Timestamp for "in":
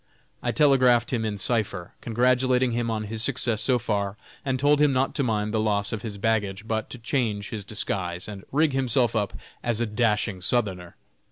1.23-1.37